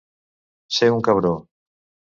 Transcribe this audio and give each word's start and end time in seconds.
Ser 0.79 0.91
un 0.95 1.05
cabró. 1.11 1.37